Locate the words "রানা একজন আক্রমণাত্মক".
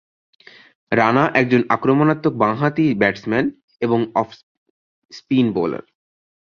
0.91-2.33